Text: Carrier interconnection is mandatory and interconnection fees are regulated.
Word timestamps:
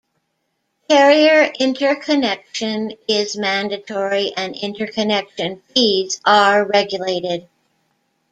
Carrier 0.89 1.51
interconnection 1.59 2.93
is 3.07 3.37
mandatory 3.37 4.33
and 4.35 4.55
interconnection 4.55 5.61
fees 5.75 6.19
are 6.25 6.65
regulated. 6.65 7.47